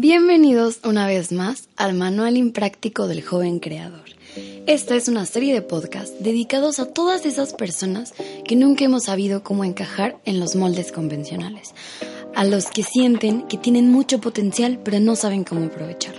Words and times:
Bienvenidos 0.00 0.78
una 0.84 1.08
vez 1.08 1.32
más 1.32 1.68
al 1.76 1.92
Manual 1.92 2.36
Impráctico 2.36 3.08
del 3.08 3.20
Joven 3.20 3.58
Creador. 3.58 4.04
Esta 4.68 4.94
es 4.94 5.08
una 5.08 5.26
serie 5.26 5.52
de 5.52 5.60
podcasts 5.60 6.14
dedicados 6.22 6.78
a 6.78 6.86
todas 6.86 7.26
esas 7.26 7.52
personas 7.52 8.14
que 8.44 8.54
nunca 8.54 8.84
hemos 8.84 9.06
sabido 9.06 9.42
cómo 9.42 9.64
encajar 9.64 10.16
en 10.24 10.38
los 10.38 10.54
moldes 10.54 10.92
convencionales, 10.92 11.74
a 12.36 12.44
los 12.44 12.66
que 12.66 12.84
sienten 12.84 13.42
que 13.48 13.58
tienen 13.58 13.90
mucho 13.90 14.20
potencial 14.20 14.78
pero 14.84 15.00
no 15.00 15.16
saben 15.16 15.42
cómo 15.42 15.66
aprovecharlo, 15.66 16.17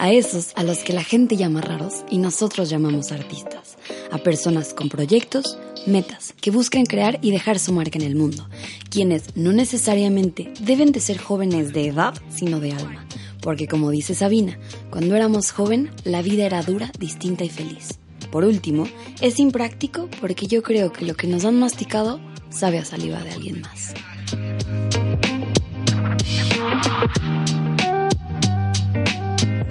a 0.00 0.10
esos 0.12 0.52
a 0.56 0.64
los 0.64 0.78
que 0.78 0.94
la 0.94 1.04
gente 1.04 1.36
llama 1.36 1.60
raros 1.60 2.04
y 2.10 2.16
nosotros 2.16 2.70
llamamos 2.70 3.12
artistas, 3.12 3.76
a 4.10 4.16
personas 4.16 4.72
con 4.72 4.88
proyectos, 4.88 5.58
metas, 5.86 6.32
que 6.40 6.50
buscan 6.50 6.86
crear 6.86 7.18
y 7.20 7.30
dejar 7.30 7.58
su 7.58 7.74
marca 7.74 7.98
en 7.98 8.06
el 8.06 8.16
mundo, 8.16 8.48
quienes 8.88 9.36
no 9.36 9.52
necesariamente 9.52 10.54
deben 10.60 10.90
de 10.92 11.00
ser 11.00 11.18
jóvenes 11.18 11.74
de 11.74 11.88
edad, 11.88 12.14
sino 12.30 12.60
de 12.60 12.72
alma, 12.72 13.04
porque 13.42 13.68
como 13.68 13.90
dice 13.90 14.14
Sabina, 14.14 14.58
cuando 14.88 15.14
éramos 15.16 15.52
joven, 15.52 15.90
la 16.04 16.22
vida 16.22 16.46
era 16.46 16.62
dura, 16.62 16.90
distinta 16.98 17.44
y 17.44 17.50
feliz. 17.50 17.98
Por 18.32 18.44
último, 18.44 18.88
es 19.20 19.38
impráctico 19.38 20.08
porque 20.18 20.46
yo 20.46 20.62
creo 20.62 20.94
que 20.94 21.04
lo 21.04 21.14
que 21.14 21.26
nos 21.26 21.44
han 21.44 21.60
masticado 21.60 22.20
sabe 22.48 22.78
a 22.78 22.86
saliva 22.86 23.22
de 23.22 23.32
alguien 23.32 23.60
más. 23.60 23.92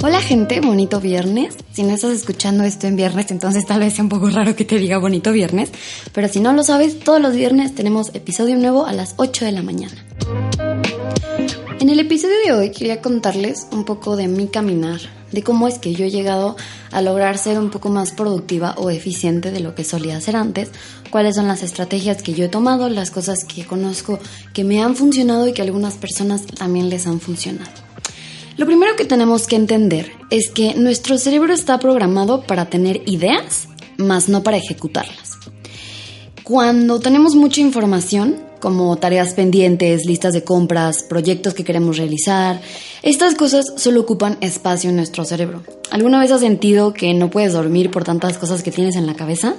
Hola 0.01 0.21
gente, 0.21 0.61
bonito 0.61 1.01
viernes. 1.01 1.57
Si 1.73 1.83
no 1.83 1.93
estás 1.93 2.11
escuchando 2.11 2.63
esto 2.63 2.87
en 2.87 2.95
viernes, 2.95 3.31
entonces 3.31 3.65
tal 3.65 3.81
vez 3.81 3.95
sea 3.95 4.03
un 4.05 4.09
poco 4.09 4.29
raro 4.29 4.55
que 4.55 4.63
te 4.63 4.77
diga 4.77 4.97
bonito 4.97 5.33
viernes. 5.33 5.71
Pero 6.13 6.29
si 6.29 6.39
no 6.39 6.53
lo 6.53 6.63
sabes, 6.63 6.99
todos 6.99 7.21
los 7.21 7.35
viernes 7.35 7.75
tenemos 7.75 8.15
episodio 8.15 8.55
nuevo 8.55 8.85
a 8.85 8.93
las 8.93 9.15
8 9.17 9.43
de 9.43 9.51
la 9.51 9.61
mañana. 9.61 10.05
En 11.81 11.89
el 11.89 11.99
episodio 11.99 12.35
de 12.45 12.53
hoy 12.53 12.71
quería 12.71 13.01
contarles 13.01 13.67
un 13.73 13.83
poco 13.83 14.15
de 14.15 14.29
mi 14.29 14.47
caminar, 14.47 15.01
de 15.33 15.43
cómo 15.43 15.67
es 15.67 15.79
que 15.79 15.93
yo 15.93 16.05
he 16.05 16.11
llegado 16.11 16.55
a 16.91 17.01
lograr 17.01 17.37
ser 17.37 17.59
un 17.59 17.69
poco 17.69 17.89
más 17.89 18.11
productiva 18.13 18.75
o 18.77 18.89
eficiente 18.89 19.51
de 19.51 19.59
lo 19.59 19.75
que 19.75 19.83
solía 19.83 20.15
hacer 20.15 20.37
antes, 20.37 20.69
cuáles 21.09 21.35
son 21.35 21.49
las 21.49 21.61
estrategias 21.61 22.23
que 22.23 22.33
yo 22.33 22.45
he 22.45 22.49
tomado, 22.49 22.87
las 22.87 23.11
cosas 23.11 23.43
que 23.43 23.65
conozco 23.65 24.17
que 24.53 24.63
me 24.63 24.81
han 24.81 24.95
funcionado 24.95 25.45
y 25.45 25.53
que 25.53 25.61
algunas 25.61 25.95
personas 25.95 26.45
también 26.45 26.89
les 26.89 27.05
han 27.05 27.19
funcionado. 27.19 27.88
Lo 28.59 28.65
primero 28.65 28.97
que 28.97 29.05
tenemos 29.05 29.47
que 29.47 29.55
entender 29.55 30.11
es 30.29 30.49
que 30.49 30.73
nuestro 30.73 31.17
cerebro 31.17 31.53
está 31.53 31.79
programado 31.79 32.41
para 32.41 32.65
tener 32.65 33.03
ideas, 33.05 33.69
más 33.95 34.27
no 34.27 34.43
para 34.43 34.57
ejecutarlas. 34.57 35.37
Cuando 36.43 36.99
tenemos 36.99 37.35
mucha 37.35 37.61
información, 37.61 38.35
como 38.59 38.97
tareas 38.97 39.33
pendientes, 39.33 40.05
listas 40.05 40.33
de 40.33 40.43
compras, 40.43 41.03
proyectos 41.03 41.53
que 41.53 41.63
queremos 41.63 41.95
realizar, 41.95 42.59
estas 43.01 43.35
cosas 43.35 43.65
solo 43.77 44.01
ocupan 44.01 44.37
espacio 44.41 44.89
en 44.89 44.97
nuestro 44.97 45.23
cerebro. 45.23 45.63
¿Alguna 45.89 46.19
vez 46.19 46.29
has 46.33 46.41
sentido 46.41 46.91
que 46.91 47.13
no 47.13 47.29
puedes 47.29 47.53
dormir 47.53 47.91
por 47.91 48.03
tantas 48.03 48.37
cosas 48.37 48.61
que 48.61 48.71
tienes 48.71 48.97
en 48.97 49.07
la 49.07 49.15
cabeza? 49.15 49.55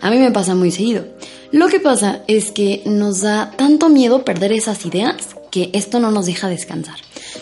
A 0.00 0.10
mí 0.10 0.18
me 0.18 0.32
pasa 0.32 0.56
muy 0.56 0.72
seguido. 0.72 1.04
Lo 1.52 1.68
que 1.68 1.78
pasa 1.78 2.24
es 2.26 2.50
que 2.50 2.82
nos 2.84 3.20
da 3.20 3.52
tanto 3.56 3.88
miedo 3.90 4.24
perder 4.24 4.50
esas 4.50 4.84
ideas 4.84 5.36
que 5.52 5.70
esto 5.72 6.00
no 6.00 6.10
nos 6.10 6.26
deja 6.26 6.48
descansar. 6.48 6.96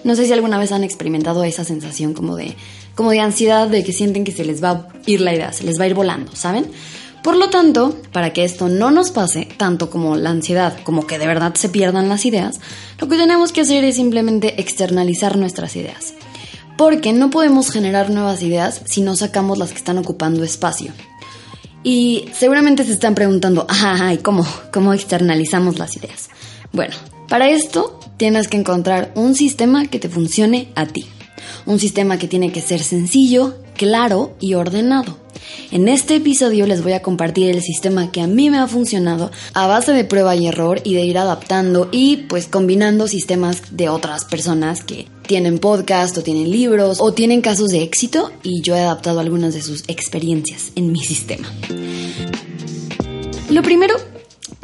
No 0.04 0.14
sé 0.14 0.26
si 0.26 0.32
alguna 0.32 0.58
vez 0.58 0.72
han 0.72 0.84
experimentado 0.84 1.44
esa 1.44 1.64
sensación 1.64 2.14
como 2.14 2.36
de, 2.36 2.56
como 2.94 3.10
de 3.10 3.20
ansiedad, 3.20 3.68
de 3.68 3.84
que 3.84 3.92
sienten 3.92 4.24
que 4.24 4.32
se 4.32 4.44
les 4.44 4.62
va 4.62 4.70
a 4.70 4.88
ir 5.06 5.20
la 5.20 5.34
idea, 5.34 5.52
se 5.52 5.64
les 5.64 5.78
va 5.78 5.84
a 5.84 5.88
ir 5.88 5.94
volando, 5.94 6.34
¿saben? 6.34 6.66
Por 7.22 7.36
lo 7.36 7.50
tanto, 7.50 7.96
para 8.12 8.32
que 8.32 8.44
esto 8.44 8.68
no 8.68 8.90
nos 8.90 9.10
pase, 9.10 9.48
tanto 9.56 9.90
como 9.90 10.16
la 10.16 10.30
ansiedad, 10.30 10.78
como 10.84 11.06
que 11.06 11.18
de 11.18 11.26
verdad 11.26 11.54
se 11.54 11.68
pierdan 11.68 12.08
las 12.08 12.24
ideas, 12.24 12.60
lo 12.98 13.08
que 13.08 13.16
tenemos 13.16 13.52
que 13.52 13.62
hacer 13.62 13.84
es 13.84 13.96
simplemente 13.96 14.60
externalizar 14.60 15.36
nuestras 15.36 15.74
ideas. 15.76 16.14
Porque 16.76 17.12
no 17.12 17.28
podemos 17.28 17.70
generar 17.70 18.08
nuevas 18.10 18.40
ideas 18.42 18.82
si 18.84 19.00
no 19.00 19.16
sacamos 19.16 19.58
las 19.58 19.70
que 19.70 19.78
están 19.78 19.98
ocupando 19.98 20.44
espacio. 20.44 20.92
Y 21.82 22.28
seguramente 22.32 22.84
se 22.84 22.92
están 22.92 23.14
preguntando, 23.14 23.66
ay, 23.68 24.18
¿cómo, 24.18 24.46
¿cómo 24.72 24.92
externalizamos 24.92 25.78
las 25.78 25.96
ideas? 25.96 26.28
Bueno, 26.72 26.94
para 27.28 27.48
esto 27.48 27.97
tienes 28.18 28.48
que 28.48 28.58
encontrar 28.58 29.12
un 29.14 29.34
sistema 29.34 29.86
que 29.86 29.98
te 29.98 30.10
funcione 30.10 30.68
a 30.74 30.84
ti. 30.84 31.06
Un 31.64 31.78
sistema 31.78 32.18
que 32.18 32.28
tiene 32.28 32.52
que 32.52 32.60
ser 32.60 32.82
sencillo, 32.82 33.54
claro 33.74 34.34
y 34.40 34.54
ordenado. 34.54 35.16
En 35.70 35.88
este 35.88 36.16
episodio 36.16 36.66
les 36.66 36.82
voy 36.82 36.92
a 36.92 37.02
compartir 37.02 37.48
el 37.48 37.62
sistema 37.62 38.10
que 38.10 38.20
a 38.20 38.26
mí 38.26 38.50
me 38.50 38.58
ha 38.58 38.66
funcionado 38.66 39.30
a 39.54 39.66
base 39.66 39.92
de 39.92 40.04
prueba 40.04 40.34
y 40.34 40.46
error 40.46 40.80
y 40.84 40.94
de 40.94 41.04
ir 41.04 41.16
adaptando 41.16 41.88
y 41.92 42.16
pues 42.28 42.48
combinando 42.48 43.06
sistemas 43.06 43.62
de 43.70 43.88
otras 43.88 44.24
personas 44.24 44.82
que 44.82 45.06
tienen 45.26 45.58
podcast 45.58 46.18
o 46.18 46.22
tienen 46.22 46.50
libros 46.50 46.98
o 47.00 47.12
tienen 47.12 47.40
casos 47.40 47.68
de 47.68 47.82
éxito 47.82 48.32
y 48.42 48.62
yo 48.62 48.74
he 48.74 48.80
adaptado 48.80 49.20
algunas 49.20 49.54
de 49.54 49.62
sus 49.62 49.84
experiencias 49.88 50.72
en 50.74 50.90
mi 50.90 51.00
sistema. 51.00 51.48
Lo 53.48 53.62
primero 53.62 53.94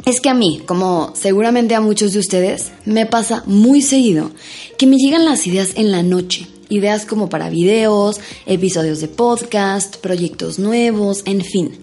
es 0.05 0.21
que 0.21 0.29
a 0.29 0.33
mí, 0.33 0.61
como 0.65 1.13
seguramente 1.15 1.73
a 1.75 1.81
muchos 1.81 2.13
de 2.13 2.19
ustedes, 2.19 2.71
me 2.85 3.05
pasa 3.05 3.43
muy 3.47 3.81
seguido 3.81 4.31
que 4.77 4.85
me 4.85 4.97
llegan 4.97 5.25
las 5.25 5.47
ideas 5.47 5.71
en 5.75 5.91
la 5.91 6.03
noche. 6.03 6.47
Ideas 6.69 7.05
como 7.05 7.29
para 7.29 7.49
videos, 7.49 8.19
episodios 8.45 9.01
de 9.01 9.07
podcast, 9.07 9.97
proyectos 9.97 10.59
nuevos, 10.59 11.23
en 11.25 11.41
fin. 11.41 11.79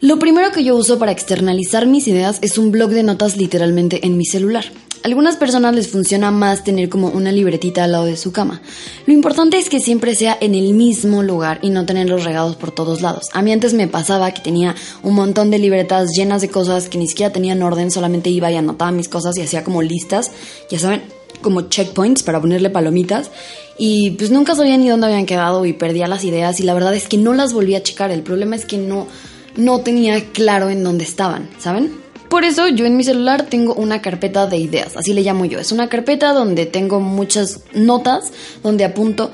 Lo 0.00 0.18
primero 0.18 0.52
que 0.52 0.64
yo 0.64 0.76
uso 0.76 0.98
para 0.98 1.12
externalizar 1.12 1.86
mis 1.86 2.06
ideas 2.08 2.38
es 2.42 2.58
un 2.58 2.70
blog 2.70 2.90
de 2.90 3.02
notas 3.02 3.36
literalmente 3.36 4.06
en 4.06 4.18
mi 4.18 4.26
celular 4.26 4.64
algunas 5.06 5.36
personas 5.36 5.72
les 5.72 5.86
funciona 5.86 6.32
más 6.32 6.64
tener 6.64 6.88
como 6.88 7.06
una 7.06 7.30
libretita 7.30 7.84
al 7.84 7.92
lado 7.92 8.06
de 8.06 8.16
su 8.16 8.32
cama. 8.32 8.60
Lo 9.06 9.12
importante 9.12 9.56
es 9.56 9.68
que 9.68 9.78
siempre 9.78 10.16
sea 10.16 10.36
en 10.40 10.56
el 10.56 10.74
mismo 10.74 11.22
lugar 11.22 11.60
y 11.62 11.70
no 11.70 11.86
tenerlos 11.86 12.24
regados 12.24 12.56
por 12.56 12.72
todos 12.72 13.02
lados. 13.02 13.28
A 13.32 13.40
mí 13.40 13.52
antes 13.52 13.72
me 13.72 13.86
pasaba 13.86 14.32
que 14.32 14.42
tenía 14.42 14.74
un 15.04 15.14
montón 15.14 15.52
de 15.52 15.60
libretas 15.60 16.10
llenas 16.10 16.42
de 16.42 16.48
cosas 16.48 16.88
que 16.88 16.98
ni 16.98 17.06
siquiera 17.06 17.32
tenían 17.32 17.62
orden, 17.62 17.92
solamente 17.92 18.30
iba 18.30 18.50
y 18.50 18.56
anotaba 18.56 18.90
mis 18.90 19.08
cosas 19.08 19.38
y 19.38 19.42
hacía 19.42 19.62
como 19.62 19.80
listas, 19.80 20.32
ya 20.68 20.80
saben, 20.80 21.02
como 21.40 21.62
checkpoints 21.62 22.24
para 22.24 22.40
ponerle 22.40 22.70
palomitas. 22.70 23.30
Y 23.78 24.10
pues 24.12 24.32
nunca 24.32 24.56
sabía 24.56 24.76
ni 24.76 24.88
dónde 24.88 25.06
habían 25.06 25.26
quedado 25.26 25.64
y 25.66 25.72
perdía 25.72 26.08
las 26.08 26.24
ideas 26.24 26.58
y 26.58 26.64
la 26.64 26.74
verdad 26.74 26.96
es 26.96 27.06
que 27.06 27.16
no 27.16 27.32
las 27.32 27.52
volví 27.52 27.76
a 27.76 27.82
checar. 27.84 28.10
El 28.10 28.24
problema 28.24 28.56
es 28.56 28.66
que 28.66 28.76
no, 28.76 29.06
no 29.54 29.82
tenía 29.82 30.32
claro 30.32 30.68
en 30.68 30.82
dónde 30.82 31.04
estaban, 31.04 31.48
¿saben? 31.60 32.05
Por 32.28 32.44
eso 32.44 32.68
yo 32.68 32.86
en 32.86 32.96
mi 32.96 33.04
celular 33.04 33.46
tengo 33.46 33.74
una 33.74 34.02
carpeta 34.02 34.46
de 34.46 34.56
ideas, 34.56 34.96
así 34.96 35.14
le 35.14 35.22
llamo 35.22 35.44
yo. 35.44 35.58
Es 35.58 35.72
una 35.72 35.88
carpeta 35.88 36.32
donde 36.32 36.66
tengo 36.66 37.00
muchas 37.00 37.60
notas, 37.72 38.32
donde 38.62 38.84
apunto 38.84 39.30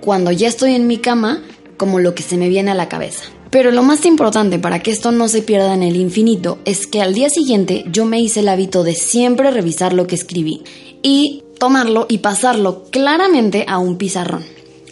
cuando 0.00 0.30
ya 0.30 0.46
estoy 0.48 0.74
en 0.74 0.86
mi 0.86 0.98
cama 0.98 1.42
como 1.76 1.98
lo 1.98 2.14
que 2.14 2.22
se 2.22 2.36
me 2.36 2.48
viene 2.48 2.70
a 2.70 2.74
la 2.74 2.88
cabeza. 2.88 3.24
Pero 3.50 3.70
lo 3.70 3.82
más 3.82 4.04
importante 4.06 4.58
para 4.58 4.80
que 4.80 4.90
esto 4.90 5.12
no 5.12 5.28
se 5.28 5.42
pierda 5.42 5.74
en 5.74 5.82
el 5.82 5.96
infinito 5.96 6.58
es 6.64 6.86
que 6.86 7.02
al 7.02 7.14
día 7.14 7.30
siguiente 7.30 7.84
yo 7.90 8.04
me 8.04 8.20
hice 8.20 8.40
el 8.40 8.48
hábito 8.48 8.84
de 8.84 8.94
siempre 8.94 9.50
revisar 9.50 9.92
lo 9.92 10.06
que 10.06 10.14
escribí 10.14 10.62
y 11.02 11.42
tomarlo 11.58 12.06
y 12.08 12.18
pasarlo 12.18 12.84
claramente 12.90 13.64
a 13.68 13.78
un 13.78 13.98
pizarrón. 13.98 14.44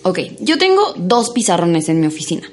Ok, 0.03 0.21
yo 0.41 0.59
tengo 0.59 0.95
dos 0.97 1.31
pizarrones 1.31 1.89
en 1.89 2.01
mi 2.01 2.07
oficina 2.07 2.51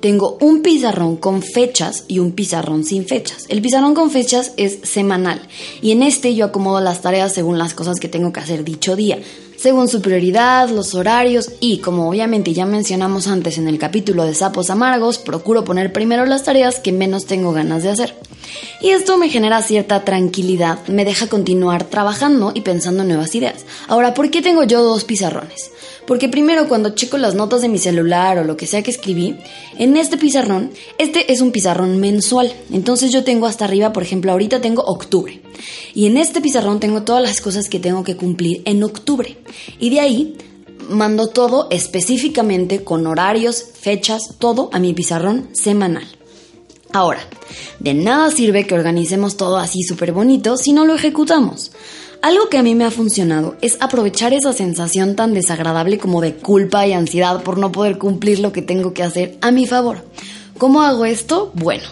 tengo 0.00 0.38
un 0.40 0.62
pizarrón 0.62 1.16
con 1.16 1.42
fechas 1.42 2.04
y 2.08 2.18
un 2.18 2.32
pizarrón 2.32 2.84
sin 2.84 3.06
fechas. 3.06 3.46
El 3.48 3.62
pizarrón 3.62 3.94
con 3.94 4.10
fechas 4.10 4.52
es 4.56 4.78
semanal 4.82 5.40
y 5.82 5.92
en 5.92 6.02
este 6.02 6.34
yo 6.34 6.46
acomodo 6.46 6.80
las 6.80 7.02
tareas 7.02 7.32
según 7.32 7.58
las 7.58 7.74
cosas 7.74 7.98
que 8.00 8.08
tengo 8.08 8.32
que 8.32 8.40
hacer 8.40 8.64
dicho 8.64 8.96
día, 8.96 9.18
según 9.58 9.88
su 9.88 10.00
prioridad, 10.00 10.70
los 10.70 10.94
horarios 10.94 11.50
y 11.58 11.78
como 11.78 12.08
obviamente 12.08 12.54
ya 12.54 12.64
mencionamos 12.64 13.26
antes 13.26 13.58
en 13.58 13.66
el 13.66 13.76
capítulo 13.76 14.24
de 14.24 14.34
sapos 14.34 14.70
amargos, 14.70 15.18
procuro 15.18 15.64
poner 15.64 15.92
primero 15.92 16.24
las 16.26 16.44
tareas 16.44 16.78
que 16.78 16.92
menos 16.92 17.26
tengo 17.26 17.52
ganas 17.52 17.82
de 17.82 17.90
hacer. 17.90 18.14
Y 18.80 18.90
esto 18.90 19.18
me 19.18 19.28
genera 19.28 19.60
cierta 19.62 20.04
tranquilidad, 20.04 20.86
me 20.86 21.04
deja 21.04 21.26
continuar 21.26 21.82
trabajando 21.82 22.52
y 22.54 22.60
pensando 22.60 23.02
en 23.02 23.08
nuevas 23.08 23.34
ideas. 23.34 23.66
Ahora, 23.88 24.14
¿por 24.14 24.30
qué 24.30 24.42
tengo 24.42 24.62
yo 24.62 24.84
dos 24.84 25.02
pizarrones? 25.02 25.72
Porque 26.06 26.28
primero 26.28 26.68
cuando 26.68 26.94
checo 26.94 27.18
las 27.18 27.34
notas 27.34 27.60
de 27.60 27.68
mi 27.68 27.78
celular 27.78 28.38
o 28.38 28.44
lo 28.44 28.56
que 28.56 28.68
sea 28.68 28.82
que 28.82 28.92
escribí, 28.92 29.36
en 29.76 29.96
este 29.96 30.16
pizarrón, 30.16 30.70
este 30.98 31.32
es 31.32 31.40
un 31.40 31.50
pizarrón 31.50 31.98
mensual. 31.98 32.52
Entonces 32.72 33.10
yo 33.10 33.24
tengo 33.24 33.46
hasta 33.46 33.64
arriba, 33.64 33.92
por 33.92 34.04
ejemplo, 34.04 34.30
ahorita 34.30 34.60
tengo 34.60 34.82
octubre. 34.82 35.42
Y 35.94 36.06
en 36.06 36.16
este 36.16 36.40
pizarrón 36.40 36.80
tengo 36.80 37.02
todas 37.02 37.22
las 37.22 37.40
cosas 37.40 37.68
que 37.68 37.80
tengo 37.80 38.04
que 38.04 38.16
cumplir 38.16 38.62
en 38.64 38.82
octubre. 38.82 39.38
Y 39.78 39.90
de 39.90 40.00
ahí 40.00 40.36
mando 40.88 41.28
todo 41.28 41.68
específicamente 41.70 42.84
con 42.84 43.06
horarios, 43.06 43.64
fechas, 43.78 44.34
todo 44.38 44.70
a 44.72 44.78
mi 44.78 44.94
pizarrón 44.94 45.48
semanal. 45.52 46.06
Ahora, 46.92 47.20
de 47.80 47.92
nada 47.92 48.30
sirve 48.30 48.66
que 48.66 48.74
organicemos 48.74 49.36
todo 49.36 49.58
así 49.58 49.82
súper 49.82 50.12
bonito 50.12 50.56
si 50.56 50.72
no 50.72 50.86
lo 50.86 50.94
ejecutamos. 50.94 51.72
Algo 52.22 52.48
que 52.48 52.58
a 52.58 52.62
mí 52.62 52.74
me 52.74 52.84
ha 52.84 52.90
funcionado 52.90 53.56
es 53.60 53.76
aprovechar 53.80 54.32
esa 54.32 54.52
sensación 54.52 55.14
tan 55.14 55.34
desagradable 55.34 55.98
como 55.98 56.20
de 56.20 56.34
culpa 56.34 56.86
y 56.86 56.92
ansiedad 56.92 57.42
por 57.42 57.58
no 57.58 57.70
poder 57.70 57.98
cumplir 57.98 58.40
lo 58.40 58.52
que 58.52 58.62
tengo 58.62 58.92
que 58.92 59.04
hacer 59.04 59.38
a 59.40 59.50
mi 59.50 59.66
favor. 59.66 60.04
¿Cómo 60.56 60.82
hago 60.82 61.04
esto? 61.04 61.52
Bueno, 61.54 61.84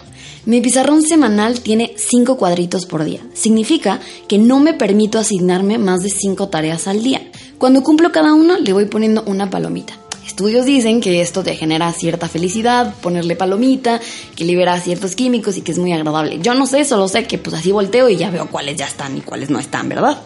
mi 0.47 0.61
pizarrón 0.61 1.01
semanal 1.01 1.59
tiene 1.59 1.93
5 1.97 2.37
cuadritos 2.37 2.85
por 2.85 3.03
día. 3.03 3.19
Significa 3.33 3.99
que 4.29 4.37
no 4.37 4.61
me 4.61 4.73
permito 4.73 5.19
asignarme 5.19 5.77
más 5.77 6.03
de 6.03 6.09
5 6.09 6.47
tareas 6.47 6.87
al 6.87 7.03
día. 7.03 7.21
Cuando 7.57 7.83
cumplo 7.83 8.13
cada 8.13 8.33
uno, 8.33 8.57
le 8.57 8.71
voy 8.71 8.85
poniendo 8.85 9.23
una 9.23 9.49
palomita. 9.49 9.99
Estudios 10.25 10.65
dicen 10.65 11.01
que 11.01 11.19
esto 11.19 11.43
te 11.43 11.57
genera 11.57 11.91
cierta 11.91 12.29
felicidad, 12.29 12.95
ponerle 13.01 13.35
palomita, 13.35 13.99
que 14.37 14.45
libera 14.45 14.79
ciertos 14.79 15.15
químicos 15.15 15.57
y 15.57 15.63
que 15.63 15.73
es 15.73 15.79
muy 15.79 15.91
agradable. 15.91 16.39
Yo 16.41 16.53
no 16.53 16.65
sé, 16.65 16.85
solo 16.85 17.09
sé 17.09 17.25
que 17.25 17.37
pues 17.37 17.53
así 17.53 17.73
volteo 17.73 18.07
y 18.07 18.15
ya 18.15 18.31
veo 18.31 18.47
cuáles 18.47 18.77
ya 18.77 18.85
están 18.85 19.17
y 19.17 19.21
cuáles 19.21 19.49
no 19.49 19.59
están, 19.59 19.89
¿verdad? 19.89 20.17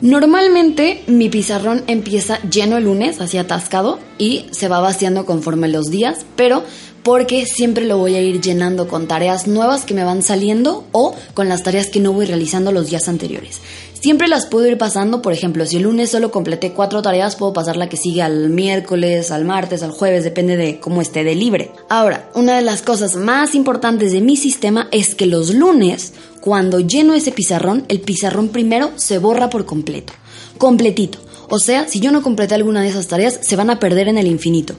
Normalmente 0.00 1.02
mi 1.06 1.28
pizarrón 1.28 1.84
empieza 1.86 2.40
lleno 2.48 2.78
el 2.78 2.84
lunes, 2.84 3.20
así 3.20 3.36
atascado, 3.36 3.98
y 4.16 4.46
se 4.52 4.68
va 4.68 4.80
vaciando 4.80 5.26
conforme 5.26 5.68
los 5.68 5.90
días, 5.90 6.24
pero 6.34 6.62
porque 7.08 7.46
siempre 7.46 7.86
lo 7.86 7.96
voy 7.96 8.16
a 8.16 8.20
ir 8.20 8.38
llenando 8.38 8.86
con 8.86 9.08
tareas 9.08 9.46
nuevas 9.46 9.86
que 9.86 9.94
me 9.94 10.04
van 10.04 10.22
saliendo 10.22 10.84
o 10.92 11.14
con 11.32 11.48
las 11.48 11.62
tareas 11.62 11.86
que 11.86 12.00
no 12.00 12.12
voy 12.12 12.26
realizando 12.26 12.70
los 12.70 12.90
días 12.90 13.08
anteriores. 13.08 13.60
Siempre 13.98 14.28
las 14.28 14.44
puedo 14.44 14.66
ir 14.66 14.76
pasando, 14.76 15.22
por 15.22 15.32
ejemplo, 15.32 15.64
si 15.64 15.78
el 15.78 15.84
lunes 15.84 16.10
solo 16.10 16.30
completé 16.30 16.72
cuatro 16.72 17.00
tareas, 17.00 17.34
puedo 17.34 17.54
pasar 17.54 17.78
la 17.78 17.88
que 17.88 17.96
sigue 17.96 18.20
al 18.20 18.50
miércoles, 18.50 19.30
al 19.30 19.46
martes, 19.46 19.82
al 19.82 19.90
jueves, 19.90 20.22
depende 20.22 20.58
de 20.58 20.80
cómo 20.80 21.00
esté 21.00 21.24
de 21.24 21.34
libre. 21.34 21.72
Ahora, 21.88 22.28
una 22.34 22.56
de 22.56 22.62
las 22.62 22.82
cosas 22.82 23.16
más 23.16 23.54
importantes 23.54 24.12
de 24.12 24.20
mi 24.20 24.36
sistema 24.36 24.88
es 24.92 25.14
que 25.14 25.24
los 25.24 25.54
lunes, 25.54 26.12
cuando 26.42 26.78
lleno 26.78 27.14
ese 27.14 27.32
pizarrón, 27.32 27.86
el 27.88 28.02
pizarrón 28.02 28.50
primero 28.50 28.90
se 28.96 29.16
borra 29.16 29.48
por 29.48 29.64
completo, 29.64 30.12
completito. 30.58 31.20
O 31.48 31.58
sea, 31.58 31.88
si 31.88 32.00
yo 32.00 32.12
no 32.12 32.22
completé 32.22 32.54
alguna 32.54 32.82
de 32.82 32.88
esas 32.88 33.08
tareas, 33.08 33.38
se 33.40 33.56
van 33.56 33.70
a 33.70 33.78
perder 33.78 34.08
en 34.08 34.18
el 34.18 34.26
infinito. 34.26 34.74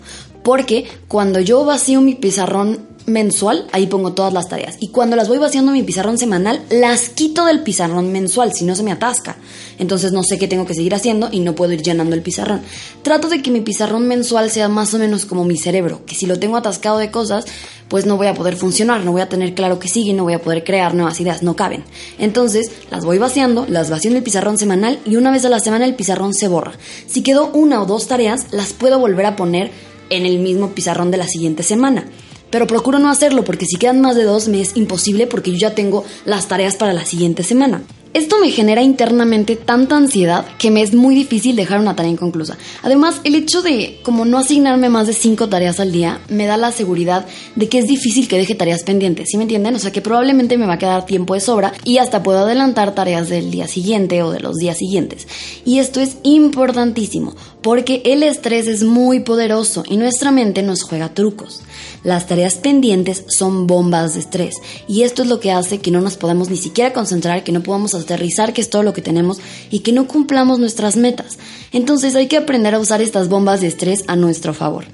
Porque 0.49 0.87
cuando 1.07 1.39
yo 1.39 1.63
vacío 1.63 2.01
mi 2.01 2.15
pizarrón 2.15 2.79
mensual, 3.05 3.67
ahí 3.71 3.85
pongo 3.85 4.13
todas 4.13 4.33
las 4.33 4.49
tareas. 4.49 4.77
Y 4.79 4.87
cuando 4.87 5.15
las 5.15 5.27
voy 5.27 5.37
vaciando 5.37 5.71
mi 5.71 5.83
pizarrón 5.83 6.17
semanal, 6.17 6.63
las 6.71 7.09
quito 7.09 7.45
del 7.45 7.61
pizarrón 7.61 8.11
mensual, 8.11 8.51
si 8.51 8.65
no 8.65 8.75
se 8.75 8.81
me 8.81 8.91
atasca. 8.91 9.37
Entonces 9.77 10.11
no 10.11 10.23
sé 10.23 10.39
qué 10.39 10.47
tengo 10.47 10.65
que 10.65 10.73
seguir 10.73 10.95
haciendo 10.95 11.29
y 11.31 11.41
no 11.41 11.53
puedo 11.53 11.73
ir 11.73 11.83
llenando 11.83 12.15
el 12.15 12.23
pizarrón. 12.23 12.61
Trato 13.03 13.29
de 13.29 13.43
que 13.43 13.51
mi 13.51 13.61
pizarrón 13.61 14.07
mensual 14.07 14.49
sea 14.49 14.69
más 14.69 14.91
o 14.95 14.97
menos 14.97 15.25
como 15.25 15.45
mi 15.45 15.55
cerebro, 15.55 16.03
que 16.07 16.15
si 16.15 16.25
lo 16.25 16.39
tengo 16.39 16.57
atascado 16.57 16.97
de 16.97 17.11
cosas, 17.11 17.45
pues 17.87 18.07
no 18.07 18.17
voy 18.17 18.25
a 18.25 18.33
poder 18.33 18.55
funcionar, 18.55 19.05
no 19.05 19.11
voy 19.11 19.21
a 19.21 19.29
tener 19.29 19.53
claro 19.53 19.77
que 19.77 19.87
sigue, 19.87 20.13
no 20.13 20.23
voy 20.23 20.33
a 20.33 20.41
poder 20.41 20.63
crear 20.63 20.95
nuevas 20.95 21.21
ideas, 21.21 21.43
no 21.43 21.55
caben. 21.55 21.83
Entonces 22.17 22.71
las 22.89 23.05
voy 23.05 23.19
vaciando, 23.19 23.67
las 23.69 23.91
vacío 23.91 24.09
en 24.09 24.17
el 24.17 24.23
pizarrón 24.23 24.57
semanal 24.57 24.99
y 25.05 25.15
una 25.15 25.29
vez 25.29 25.45
a 25.45 25.49
la 25.49 25.59
semana 25.59 25.85
el 25.85 25.93
pizarrón 25.93 26.33
se 26.33 26.47
borra. 26.47 26.73
Si 27.05 27.21
quedó 27.21 27.51
una 27.51 27.83
o 27.83 27.85
dos 27.85 28.07
tareas, 28.07 28.47
las 28.51 28.73
puedo 28.73 28.97
volver 28.97 29.27
a 29.27 29.35
poner 29.35 29.88
en 30.09 30.25
el 30.25 30.39
mismo 30.39 30.71
pizarrón 30.71 31.11
de 31.11 31.17
la 31.17 31.27
siguiente 31.27 31.63
semana. 31.63 32.05
Pero 32.49 32.67
procuro 32.67 32.99
no 32.99 33.09
hacerlo 33.09 33.43
porque 33.43 33.65
si 33.65 33.77
quedan 33.77 34.01
más 34.01 34.15
de 34.15 34.23
dos 34.23 34.47
me 34.47 34.61
es 34.61 34.75
imposible 34.75 35.27
porque 35.27 35.51
yo 35.51 35.57
ya 35.57 35.75
tengo 35.75 36.03
las 36.25 36.47
tareas 36.47 36.75
para 36.75 36.93
la 36.93 37.05
siguiente 37.05 37.43
semana. 37.43 37.83
Esto 38.11 38.39
me 38.39 38.49
genera 38.49 38.81
internamente 38.81 39.55
tanta 39.55 39.95
ansiedad 39.95 40.43
que 40.57 40.71
me 40.71 40.81
es 40.81 40.95
muy 40.95 41.13
difícil 41.13 41.55
dejar 41.55 41.79
una 41.79 41.95
tarea 41.95 42.11
inconclusa. 42.11 42.57
Además, 42.81 43.21
el 43.23 43.35
hecho 43.35 43.61
de 43.61 43.99
como 44.01 44.25
no 44.25 44.39
asignarme 44.39 44.89
más 44.89 45.05
de 45.05 45.13
cinco 45.13 45.47
tareas 45.47 45.79
al 45.79 45.91
día 45.91 46.19
me 46.27 46.47
da 46.47 46.57
la 46.57 46.71
seguridad 46.71 47.27
de 47.55 47.69
que 47.69 47.77
es 47.77 47.85
difícil 47.85 48.27
que 48.27 48.39
deje 48.39 48.55
tareas 48.55 48.81
pendientes, 48.81 49.27
¿sí 49.29 49.37
me 49.37 49.43
entienden? 49.43 49.75
O 49.75 49.79
sea 49.79 49.91
que 49.91 50.01
probablemente 50.01 50.57
me 50.57 50.65
va 50.65 50.73
a 50.73 50.79
quedar 50.79 51.05
tiempo 51.05 51.35
de 51.35 51.39
sobra 51.39 51.71
y 51.83 51.99
hasta 51.99 52.23
puedo 52.23 52.39
adelantar 52.39 52.95
tareas 52.95 53.29
del 53.29 53.51
día 53.51 53.67
siguiente 53.67 54.23
o 54.23 54.31
de 54.31 54.39
los 54.39 54.55
días 54.55 54.79
siguientes. 54.79 55.27
Y 55.63 55.77
esto 55.77 56.01
es 56.01 56.17
importantísimo 56.23 57.35
porque 57.61 58.01
el 58.05 58.23
estrés 58.23 58.65
es 58.65 58.83
muy 58.83 59.19
poderoso 59.19 59.83
y 59.87 59.97
nuestra 59.97 60.31
mente 60.31 60.63
nos 60.63 60.81
juega 60.81 61.13
trucos. 61.13 61.61
Las 62.03 62.27
tareas 62.27 62.55
pendientes 62.55 63.25
son 63.27 63.67
bombas 63.67 64.13
de 64.13 64.21
estrés 64.21 64.55
y 64.87 65.03
esto 65.03 65.23
es 65.23 65.27
lo 65.27 65.39
que 65.39 65.51
hace 65.51 65.79
que 65.79 65.91
no 65.91 66.01
nos 66.01 66.17
podamos 66.17 66.49
ni 66.49 66.57
siquiera 66.57 66.93
concentrar, 66.93 67.43
que 67.43 67.51
no 67.51 67.61
podamos 67.61 67.93
aterrizar 67.93 68.53
que 68.53 68.61
es 68.61 68.69
todo 68.69 68.83
lo 68.83 68.93
que 68.93 69.01
tenemos 69.01 69.39
y 69.69 69.79
que 69.79 69.91
no 69.91 70.07
cumplamos 70.07 70.59
nuestras 70.59 70.95
metas. 70.95 71.37
Entonces 71.71 72.15
hay 72.15 72.27
que 72.27 72.37
aprender 72.37 72.73
a 72.75 72.79
usar 72.79 73.01
estas 73.01 73.29
bombas 73.29 73.61
de 73.61 73.67
estrés 73.67 74.03
a 74.07 74.15
nuestro 74.15 74.53
favor. 74.53 74.85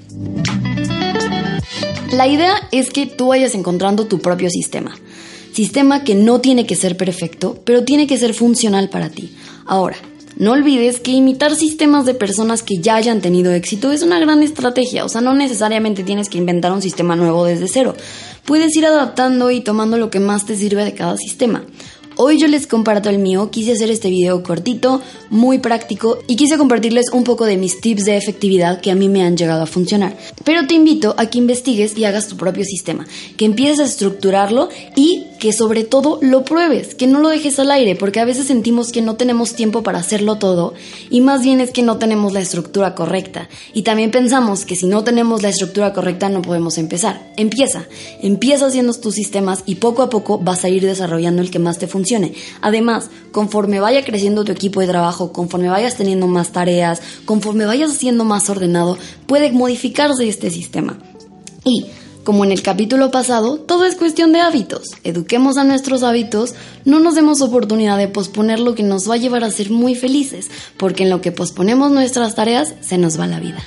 La 2.12 2.26
idea 2.26 2.54
es 2.72 2.90
que 2.90 3.06
tú 3.06 3.28
vayas 3.28 3.54
encontrando 3.54 4.06
tu 4.06 4.20
propio 4.20 4.50
sistema. 4.50 4.96
Sistema 5.52 6.04
que 6.04 6.14
no 6.14 6.40
tiene 6.40 6.66
que 6.66 6.76
ser 6.76 6.96
perfecto, 6.96 7.60
pero 7.64 7.84
tiene 7.84 8.06
que 8.06 8.18
ser 8.18 8.34
funcional 8.34 8.90
para 8.90 9.10
ti. 9.10 9.34
Ahora, 9.66 9.96
no 10.36 10.52
olvides 10.52 11.00
que 11.00 11.12
imitar 11.12 11.54
sistemas 11.56 12.04
de 12.04 12.14
personas 12.14 12.62
que 12.62 12.78
ya 12.78 12.96
hayan 12.96 13.20
tenido 13.20 13.52
éxito 13.52 13.90
es 13.90 14.02
una 14.02 14.20
gran 14.20 14.42
estrategia, 14.42 15.04
o 15.04 15.08
sea, 15.08 15.22
no 15.22 15.34
necesariamente 15.34 16.02
tienes 16.02 16.28
que 16.28 16.38
inventar 16.38 16.72
un 16.72 16.82
sistema 16.82 17.16
nuevo 17.16 17.44
desde 17.44 17.68
cero. 17.68 17.94
Puedes 18.44 18.76
ir 18.76 18.86
adaptando 18.86 19.50
y 19.50 19.60
tomando 19.60 19.96
lo 19.96 20.10
que 20.10 20.20
más 20.20 20.44
te 20.44 20.56
sirve 20.56 20.84
de 20.84 20.94
cada 20.94 21.16
sistema. 21.16 21.64
Hoy 22.18 22.38
yo 22.38 22.48
les 22.48 22.66
comparto 22.66 23.10
el 23.10 23.18
mío, 23.18 23.50
quise 23.50 23.72
hacer 23.72 23.90
este 23.90 24.08
video 24.08 24.42
cortito, 24.42 25.02
muy 25.28 25.58
práctico 25.58 26.18
y 26.26 26.36
quise 26.36 26.56
compartirles 26.56 27.10
un 27.12 27.24
poco 27.24 27.44
de 27.44 27.58
mis 27.58 27.82
tips 27.82 28.06
de 28.06 28.16
efectividad 28.16 28.80
que 28.80 28.90
a 28.90 28.94
mí 28.94 29.10
me 29.10 29.22
han 29.22 29.36
llegado 29.36 29.62
a 29.62 29.66
funcionar. 29.66 30.16
Pero 30.42 30.66
te 30.66 30.72
invito 30.72 31.14
a 31.18 31.26
que 31.26 31.36
investigues 31.36 31.96
y 31.98 32.06
hagas 32.06 32.28
tu 32.28 32.38
propio 32.38 32.64
sistema, 32.64 33.06
que 33.36 33.44
empieces 33.44 33.80
a 33.80 33.84
estructurarlo 33.84 34.70
y 34.94 35.26
que 35.38 35.52
sobre 35.52 35.84
todo 35.84 36.18
lo 36.22 36.44
pruebes, 36.44 36.94
que 36.94 37.06
no 37.06 37.20
lo 37.20 37.28
dejes 37.28 37.58
al 37.58 37.70
aire, 37.70 37.96
porque 37.96 38.20
a 38.20 38.24
veces 38.24 38.46
sentimos 38.46 38.92
que 38.92 39.02
no 39.02 39.16
tenemos 39.16 39.54
tiempo 39.54 39.82
para 39.82 39.98
hacerlo 39.98 40.36
todo 40.36 40.74
y 41.10 41.20
más 41.20 41.42
bien 41.42 41.60
es 41.60 41.70
que 41.70 41.82
no 41.82 41.98
tenemos 41.98 42.32
la 42.32 42.40
estructura 42.40 42.94
correcta. 42.94 43.48
Y 43.74 43.82
también 43.82 44.10
pensamos 44.10 44.64
que 44.64 44.76
si 44.76 44.86
no 44.86 45.04
tenemos 45.04 45.42
la 45.42 45.50
estructura 45.50 45.92
correcta 45.92 46.28
no 46.28 46.42
podemos 46.42 46.78
empezar. 46.78 47.32
Empieza, 47.36 47.86
empieza 48.22 48.66
haciendo 48.66 48.92
tus 48.94 49.14
sistemas 49.14 49.62
y 49.66 49.76
poco 49.76 50.02
a 50.02 50.10
poco 50.10 50.38
vas 50.38 50.64
a 50.64 50.68
ir 50.68 50.84
desarrollando 50.84 51.42
el 51.42 51.50
que 51.50 51.58
más 51.58 51.78
te 51.78 51.86
funcione. 51.86 52.32
Además, 52.60 53.10
conforme 53.32 53.80
vaya 53.80 54.04
creciendo 54.04 54.44
tu 54.44 54.52
equipo 54.52 54.80
de 54.80 54.86
trabajo, 54.86 55.32
conforme 55.32 55.68
vayas 55.68 55.96
teniendo 55.96 56.26
más 56.26 56.52
tareas, 56.52 57.00
conforme 57.24 57.66
vayas 57.66 57.92
siendo 57.92 58.24
más 58.24 58.48
ordenado, 58.48 58.96
puede 59.26 59.52
modificarse 59.52 60.28
este 60.28 60.50
sistema. 60.50 60.98
Y 61.64 61.86
como 62.26 62.44
en 62.44 62.50
el 62.50 62.60
capítulo 62.60 63.12
pasado, 63.12 63.56
todo 63.56 63.84
es 63.84 63.94
cuestión 63.94 64.32
de 64.32 64.40
hábitos. 64.40 64.88
Eduquemos 65.04 65.56
a 65.58 65.64
nuestros 65.64 66.02
hábitos, 66.02 66.56
no 66.84 66.98
nos 66.98 67.14
demos 67.14 67.40
oportunidad 67.40 67.96
de 67.98 68.08
posponer 68.08 68.58
lo 68.58 68.74
que 68.74 68.82
nos 68.82 69.08
va 69.08 69.14
a 69.14 69.18
llevar 69.18 69.44
a 69.44 69.50
ser 69.52 69.70
muy 69.70 69.94
felices, 69.94 70.50
porque 70.76 71.04
en 71.04 71.10
lo 71.10 71.20
que 71.20 71.30
posponemos 71.30 71.92
nuestras 71.92 72.34
tareas 72.34 72.74
se 72.80 72.98
nos 72.98 73.18
va 73.18 73.28
la 73.28 73.38
vida. 73.38 73.64